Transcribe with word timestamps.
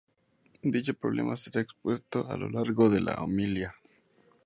Dicho 0.63 0.95
problema 0.95 1.37
será 1.37 1.61
expuesto 1.61 2.25
a 2.27 2.35
lo 2.35 2.49
largo 2.49 2.89
de 2.89 3.01
la 3.01 3.21
homilía. 3.23 3.75